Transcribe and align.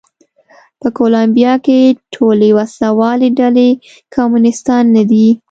په 0.81 0.87
کولمبیا 0.97 1.53
کې 1.65 1.79
ټولې 2.13 2.49
وسله 2.57 2.89
والې 2.99 3.29
ډلې 3.39 3.69
کمونېستان 4.15 4.83
نه 4.95 5.03
دي. 5.11 5.27